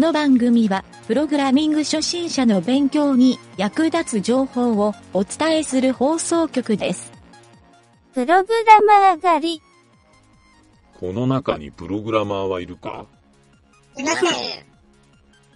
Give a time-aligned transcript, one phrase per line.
[0.00, 7.12] の番組は、プログラミング初心者の勉強に役立つ情報をお伝えする放送局です。
[8.14, 9.62] プログラマー狩り。
[10.98, 13.06] この中にプログラマーはいるか？
[13.96, 14.30] いません。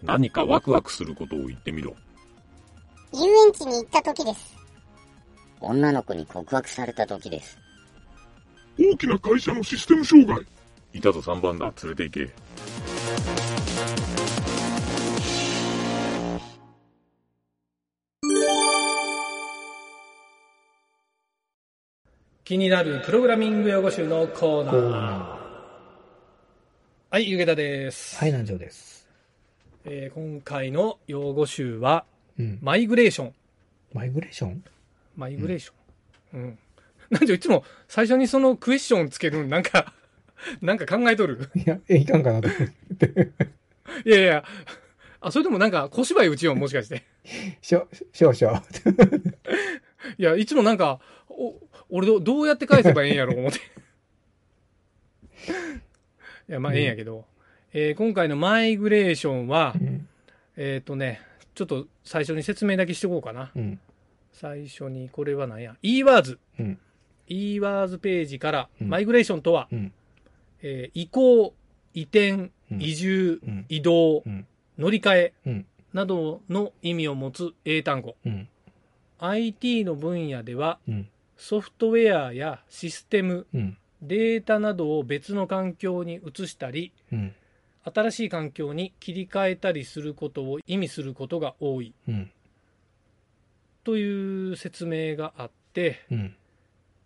[0.03, 1.97] 何かワクワクすることを言ってみろ。
[3.13, 4.55] 遊園地に行った時です。
[5.61, 7.59] 女の子に告白された時です。
[8.79, 10.39] 大きな会社のシステム障害。
[10.93, 12.35] いたぞ3番だ、連れて行け。
[22.45, 24.75] 気になるプログラミング用語集のコーナー。
[27.11, 28.17] はい、ゆげたです。
[28.19, 29.09] はい、南條です。
[29.87, 32.05] えー今回の用語集は、
[32.39, 32.59] うん。
[32.63, 33.35] マイグレーション。
[33.95, 34.63] マイグレーション？
[35.17, 36.41] マイグレーション。
[36.41, 36.59] うん。
[37.11, 39.95] なんじゃ、いつも最初にそのクエスチョンつけるん、なんか、
[40.61, 41.49] なんか考えとる？
[41.55, 43.31] いや、え、いかんかなと思って。
[44.05, 44.45] いやいや、
[45.21, 47.05] あ、それともなんか小芝居打ちよう、もしかして。
[47.63, 48.63] しょ、少々。
[50.19, 51.55] いや、いつもなんか、お、
[51.91, 53.59] 俺どどうやって返せばええんやろ、 思って。
[53.59, 53.63] い
[56.53, 57.25] や、まあ、ええんやけど。
[57.73, 60.09] えー今回のマイグレーションはう、ん。
[60.57, 61.21] えっ、とね、
[61.55, 63.51] ちょっと最初に説明だけしておこうかな。
[63.57, 63.81] うん。
[64.33, 66.39] 最初に、これは何や ?eWords。
[66.61, 66.79] うん。
[67.29, 69.93] eWords ページから、うんマイグレーションとは、うん。
[70.63, 71.55] えー移行、
[71.95, 72.31] 移転、
[72.71, 74.47] うん移住、うん移動、うん。
[74.79, 75.67] 乗り換えうん。
[75.93, 78.17] などの意味を持つ英単語。
[79.21, 79.29] うん。
[79.29, 81.09] IT の分野では、うん。
[81.37, 83.77] ソフトウェアやシステム、うん。
[84.03, 87.35] データなどを別の環境に移したり、うん。
[87.85, 92.31] 新しい環境に切り替えたりすることを意味することが多いうん。
[93.83, 96.35] という説明があって、うん。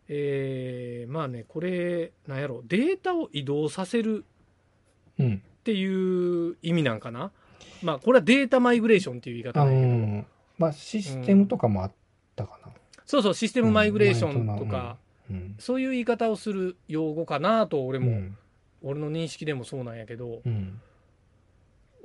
[0.08, 4.24] えーまあね、これ、なんやろ、データを移動させる
[5.18, 5.42] うん。
[5.60, 7.32] っていう意味なんかな？
[7.82, 10.26] まあ、これはデータマイグレーションっていう言い方あなんやけど、
[10.58, 11.92] まあ、システムとかもあっ
[12.36, 12.72] たかな。
[13.06, 14.96] そうそう、システムマイグレーションとうんか、
[15.30, 15.54] うん。
[15.58, 18.36] そういう言い方をする用語かなと、俺も、うん。
[18.82, 20.80] 俺の認識でもそうなんやけど、うん。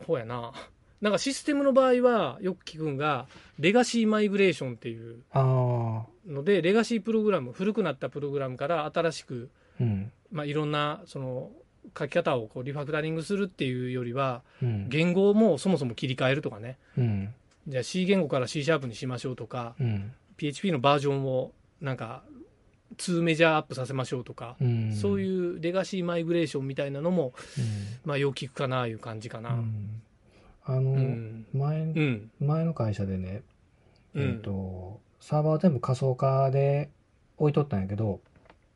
[0.06, 0.54] ほうやな。
[1.02, 3.28] なんかシステムの場合は、よく聞くんが、
[3.60, 5.18] レガシーマイグレーションっていう。
[5.34, 9.50] ので、レガシープログラム、古くなったプログラムから新しく、
[9.82, 10.12] うん。
[10.32, 11.52] まあ、いろんな、その、
[11.98, 14.88] 書き方をこうリファクタリングするっていうよりは、うん。
[14.88, 16.78] 言語をもうそもそも切り替えるとかね。
[17.68, 17.72] うん。
[17.72, 20.14] じゃあ C 言語から C シャープにしましょうとか、うん。
[20.38, 21.52] PHP のバージョンを
[21.82, 22.24] なんか
[22.98, 24.94] 2メジャーアップさせましょうとか、うん。
[24.94, 27.32] そうういうレガシーマイグレーションみたいなのも、ん。
[28.06, 29.54] まあ、よく聞くかないう感じかな。
[29.54, 30.02] うん。
[30.66, 31.46] あのうー、ん。
[31.54, 32.32] 前う、ん。
[32.40, 33.42] 前の会社でね、
[34.14, 34.30] うん。
[34.30, 36.90] えっと、サーバー全部仮想化で
[37.38, 38.20] 置いとったんやけど、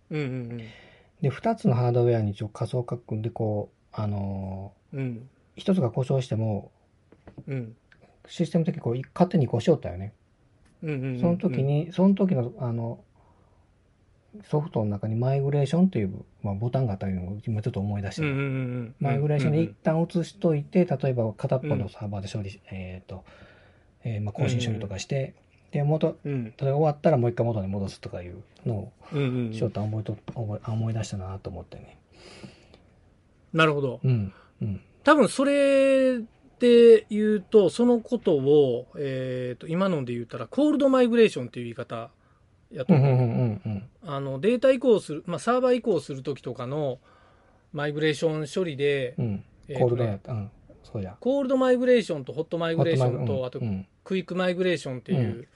[0.09, 0.61] うんうん
[1.21, 4.99] で、二つのハードウェアに一応仮想化組んで、こう、あのうん。
[4.99, 5.07] うん。
[5.07, 5.19] ー
[5.55, 6.71] 一つが故障しても、
[7.47, 7.75] うん。
[8.27, 10.13] システム的にこう、勝手に移行しよったよね。
[10.83, 11.19] うんうんうん。
[11.19, 12.99] その時に、その時の、あの、
[14.43, 18.95] ソフトの中にマイグレーションっていう、まあ、ボタンがあったのを今ちょっと思い出して、うんうんうんうん。
[18.99, 23.23] マイグレーションで一うん旦移しといて、例えば片っぽのサーバーで処理し、えっ、と、
[24.03, 25.33] えーまあ、更新処理とかして、
[25.71, 26.45] で、元、うん。
[26.45, 31.97] 例えば終わったらもう一回元に戻すとかいうのをうんうんしよった思いと、思い思い出したなと思ってね。
[33.53, 33.99] なるほど。
[34.03, 34.33] うん。
[34.61, 34.81] うん。
[35.03, 36.19] 多分それ
[36.59, 42.09] で言うと、そのことを、えっ、と、今ので言ったら、コールドマイグレーションっていう言い方
[42.71, 43.05] やと思う。
[43.05, 46.99] うんうんうんうんあの、データ移行する、まあ、サーバー移行するときとかの
[47.73, 50.31] マイグレーション処理で、コールドやった。
[50.31, 50.51] うん。
[50.83, 51.17] そうじゃ。
[51.19, 53.85] コールドマイグレーションとホットマイグレーションと、あとう、ん。
[54.05, 55.47] クイックマイグレーションっていう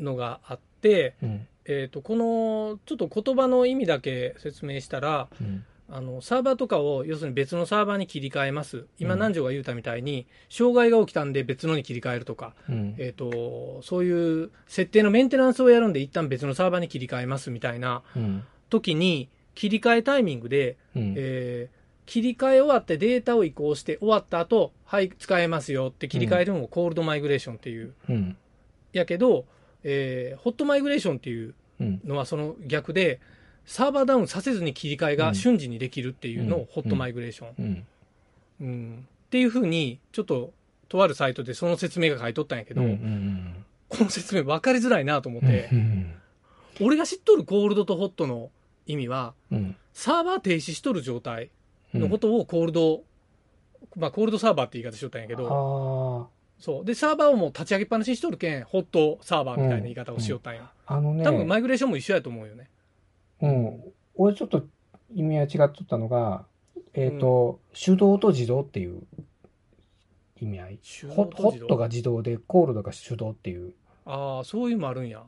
[0.00, 1.46] のがあって、うん。
[1.64, 5.64] えっ、と、この、ちょっと言葉の意味だけ説明したら、うん。
[5.92, 8.86] あの、サーバーとかを、要するに別のサーバーに切り替えます。
[8.98, 12.94] 今、うん南條が言うたみたいに、障害が起きたんで別のに切り替えるとか、うん。
[12.98, 18.44] えっ、と、そういう設定のメンテナンスをやるんで一旦別のサーバーに切り替えますみたいなうん。
[18.68, 21.14] 時に、切り替えタイミングで、うん。
[21.16, 27.94] えー切り替え終わってデータを移行して終わった後、はい、使えますよって切り替えるのをコールドマイグレーションっていう。
[28.08, 28.36] うん。
[28.92, 29.44] やけど、
[29.84, 32.00] えーホットマイグレーションっていううん。
[32.04, 33.20] のはその逆で、
[33.70, 37.48] サーバーダウンさせずに切り替えが瞬時にできるっていうのうんをホットマイグレーション。
[37.56, 37.86] うん。
[38.60, 40.52] うんっていうふうに、ちょっと、
[40.88, 42.88] とあるサイトでその説明が書いとったんやけど、うん。
[42.88, 43.64] うん。
[43.88, 45.48] この説明分かりづらいなと思っうん。
[45.48, 46.14] て、うん。
[46.80, 48.50] 俺が知っとるコールドとホットの
[48.86, 49.76] 意味は、うん。
[49.92, 51.50] サーバー停止しとる状態
[51.94, 53.04] のことをコールド、
[53.94, 56.84] まあコールドサーバーって言い方しとったんやけど、あそう。
[56.84, 60.72] で、サーバーをもう立ち上げっぱなしにしとるけん、ホットサーバーみたいな言い方をしよったんや。
[60.86, 60.96] あ。
[60.96, 61.22] あのね。
[61.22, 62.68] 多分マイグレーションも一緒やと思うよね。
[63.42, 63.82] うん。
[64.16, 64.66] 俺ちょっと
[65.14, 66.44] 意味合い違っとったのが、
[66.94, 69.02] えっ、と、手動と自動っていう
[70.40, 70.78] 意味合い。
[70.78, 71.50] 手動ホと自動？
[71.50, 75.22] ホットが自動で、コールドが手動っていうああ、そういうのもあるんや。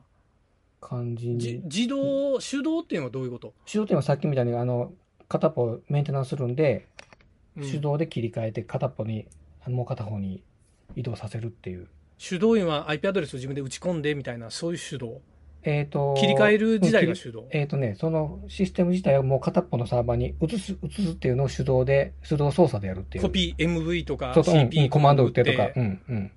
[0.81, 1.61] 感じじに。
[1.63, 4.91] 自動、手動っていうのはどういうこと、手動っていうのはさっきみたいに、あの、
[5.29, 6.87] 片っぽメンテナンスするんで、
[7.55, 9.27] うん手動で切り替えて片っぽに、
[9.67, 10.41] もう片方に
[10.95, 11.87] 移動させるっていう。
[12.17, 15.21] 手動員は IP アドレスを自分で打ち込んでみたいな、そういう手動？
[15.65, 17.47] えっ、と、切り替える時代が手動。
[17.51, 23.23] えっ、とね、そのシステム自体はもう片っぽのサーバーに移す、移すっていうのを手動で、手動操作でやるっていう。
[23.23, 26.31] コピー MV とか CP うんコマンド打ってとか、うん、うん。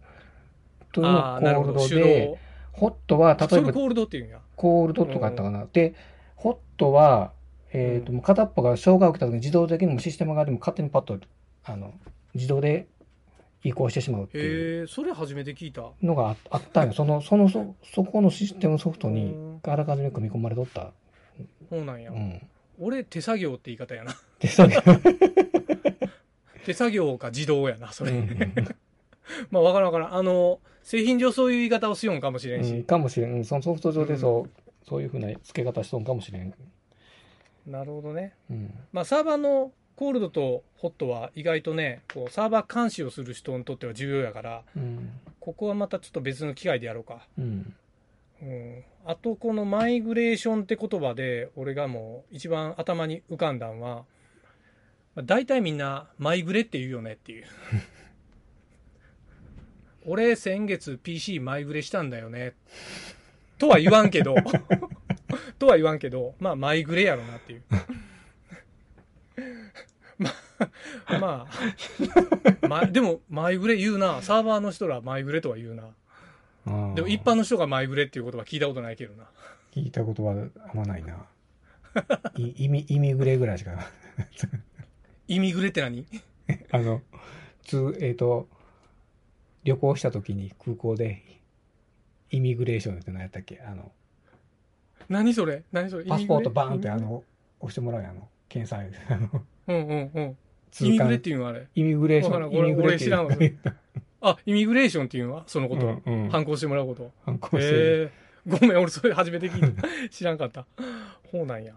[0.93, 2.39] というのコールド手で、動。
[2.73, 4.39] ホットは、例えばコールドっていうんや。
[4.55, 5.67] コールドとかあったかな。
[5.73, 5.95] で、
[6.37, 7.33] ホットは、
[7.73, 11.19] えっ、と、もう片っぽが障害を受けた時に自動的にもシステム側でも勝手にパッと、
[11.65, 11.95] あの、
[12.35, 12.87] 自動で
[13.63, 15.91] 移行してしまうっていうそれ初めて聞いた。
[16.03, 16.93] のがああったんよ。
[16.93, 20.93] その、その、そ、そこのシステムソフトにうん、あらかじめ組み込まれとった。
[21.69, 22.11] そうなんや。
[22.11, 22.41] うん。
[22.79, 24.15] 俺、手作業って言い方やな。
[24.39, 24.77] で、それ、
[26.65, 28.13] 手作業か自動やな、それ。
[28.13, 28.77] うんうん
[29.51, 30.15] まあ、わからんわからん。
[30.15, 32.73] あの、製品上そういう言い方をしようかもしれんし。
[32.73, 33.33] うん、かもしれん。
[33.33, 34.51] うんそのソフト上でそう、
[34.89, 36.55] そういうふうな付け方しとんかもしれん。
[37.67, 38.35] なるほどね。
[38.51, 38.75] うん。
[38.93, 45.11] まあ、サーバーのコールドとホットは意外とね、こうサーバー監視をする人にとっては重要やから、うん。
[45.41, 47.27] ここはまたちょっと別の機会でやろうか。
[47.39, 47.75] うん。
[48.43, 48.85] うん。
[49.07, 54.05] あと、このマイグレーションって言葉で、俺がもう一番頭に浮かんだんは、
[55.15, 57.47] まあ大体みんなマイグレって言うよねっていう。
[60.05, 62.53] 俺先月 PC マイグレしたんだよね。
[63.59, 64.35] とは言わんけど、
[65.59, 67.63] とは言わんけど、まあマイグレやろなっていう。
[70.19, 70.31] ま
[71.09, 71.49] あ、ま
[72.63, 74.23] あ、まあ、でもマイグレ言うな。
[74.23, 75.85] サーバーの人らマイグレとは言うな。
[76.95, 79.25] でも一般の人がマイグレっていう言葉聞いたことないけどな。
[79.73, 81.27] 聞いたことはあんまないな。
[82.37, 83.91] い意味、意味ぐれぐらいしか。
[85.29, 86.07] イミグレって何？
[86.71, 87.03] あの、
[87.65, 88.49] つ、えっ、と、
[89.65, 91.23] 旅行した時に空港で、
[92.31, 93.61] イミグレーションって何やったっけ？
[93.61, 93.93] あの、
[95.09, 95.65] 何それ？
[95.73, 96.05] 何それ？
[96.05, 97.25] パスポートバーンってあの、
[97.61, 100.37] 押してもらうやんあの、検査員あの、うんうんうん。
[100.71, 101.67] 通イミグレっ関ていうのはあれ。
[101.75, 103.57] イミグレーション、イミグレっていう俺知
[104.21, 105.45] あ、イミグレーションっていうのは？
[105.47, 105.87] そのこと。
[105.87, 107.13] うんうん反抗してもらうこと？
[107.25, 108.11] 反抗してえ
[108.47, 109.83] ごめん、俺それ初めて聞いた。
[110.11, 110.67] 知らんかった。
[111.31, 111.75] ほうなんや。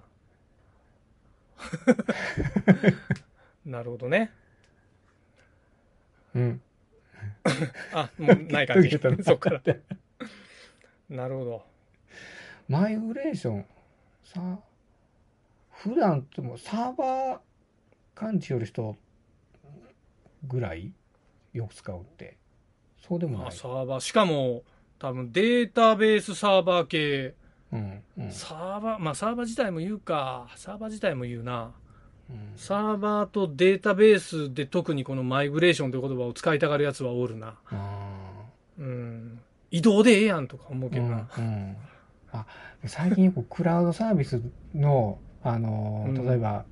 [3.65, 4.31] なるほどね。
[6.35, 6.61] うん。
[7.93, 8.89] あ、もうない感じ。
[9.23, 9.61] そっから。
[11.09, 11.63] なるほど。
[12.67, 13.65] マイグレーション、
[14.23, 14.59] さ、
[15.83, 17.39] 普段ってもサーバー
[18.13, 18.95] 感知よる人
[20.47, 20.91] ぐらい？
[21.53, 22.37] よく使うって。
[23.07, 23.41] そうでもない。
[23.43, 23.99] まあ、サーバー。
[24.01, 24.63] しかも、
[24.99, 27.33] 多分データベースサーバー系。
[27.71, 28.03] うん。
[28.17, 28.31] うん。
[28.31, 30.49] サーバー、まあサーバー自体も言うか。
[30.55, 31.71] サーバー自体も言うな。
[32.29, 37.57] うんサーバーとデータベースで特にこのマイグレーションという言葉を使いたがるやつはおるな。
[37.71, 38.45] あ
[38.77, 39.39] うん。
[39.71, 40.89] 移動でええやんとか思う。
[40.91, 41.27] けどな。
[41.37, 41.75] うん。
[42.31, 42.45] あ、
[42.85, 44.41] 最近よくクラウドサービス
[44.75, 46.65] の、あのーうん例えば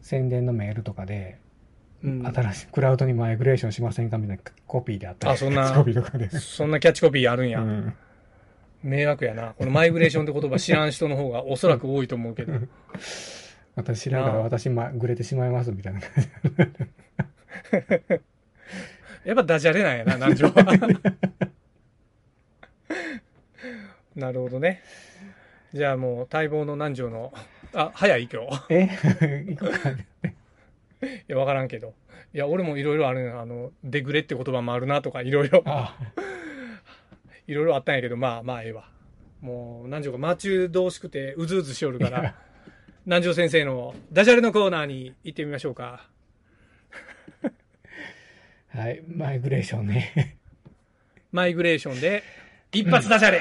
[0.00, 1.38] 宣伝のメールとかで、
[2.02, 5.34] うん新しいクラウドにマイグレーションしませんかみたいなコピーであったり。
[5.34, 6.28] あそんな コピーとかで。
[6.30, 7.60] そんなキャッチコピーあるんや。
[7.60, 7.94] うん。
[8.82, 9.54] 迷惑やな。
[9.56, 12.52] このマイグレーションって言葉知らん人の方がおそらく多いと思うけど。
[13.76, 16.28] 私知らんから私まぐれてしまいますみたいな感じ。
[19.24, 20.54] やっぱダジャレなんやな、南條は。
[24.14, 24.82] なるほどね。
[25.72, 27.32] じゃあもう待望の南條の、
[27.74, 28.64] あ、早い今日。
[28.70, 28.88] え？
[29.56, 29.90] 行こうか。
[29.90, 29.96] い
[31.26, 31.94] や、わからんけど。
[32.32, 35.96] いや、俺もいろいろあるあの、デグレって言葉もあるなとか、いろいろ、あ
[37.46, 38.88] いろいろあったんやけど、まあまあ、ええわ。
[39.40, 42.34] もう、南條がマチュー同しくて、うずうずしおるから、
[43.06, 46.08] 南條先生のダジャレのコーナーに行ってみましょうか。
[48.72, 50.38] はい、マイグレーションね。
[51.30, 52.22] マイグレーションで、
[52.72, 53.40] 一発ダジャレ、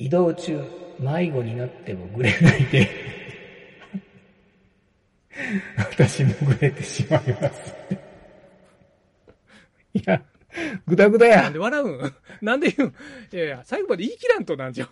[0.00, 0.58] 移動中、
[0.98, 2.88] 迷子になってもぐれないで。
[5.76, 7.74] 私もぐれてしまいます。
[9.92, 10.22] いや、
[10.86, 11.58] ぐだぐだやなんで。
[11.58, 12.14] 笑うん？
[12.40, 12.88] なんで言う？
[12.88, 12.94] ん
[13.30, 14.86] いやいや、最後まで言い切らんと、南條。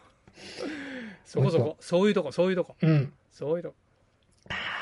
[1.24, 3.10] そこそこ、そういうとこ、そういうとこ、うん。
[3.32, 3.76] そういうとこ。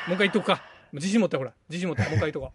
[0.08, 0.64] もう一回言っとくか。
[0.92, 1.52] 自信持って、ほら。
[1.68, 2.52] 自信持って、もう一回言っとこ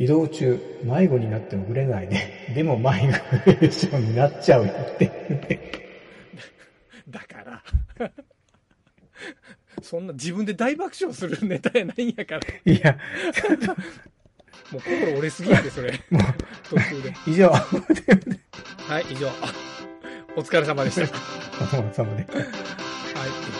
[0.00, 2.16] 移動中、迷子になってもぐれないで。
[2.56, 5.06] でもマイグレーションになっちゃうよって。
[7.06, 7.12] う。
[7.12, 7.62] だから。
[9.82, 12.40] そんな自分で大爆笑するネタやないんやから。
[12.64, 12.98] いや、
[14.72, 15.92] もう心折れすぎやで、それ。
[16.70, 17.14] 途中で。
[17.26, 19.28] 以上、おはい、以上。
[20.34, 21.02] お疲れ様でした。
[21.02, 22.24] 疲れ様で。
[22.24, 23.59] はい。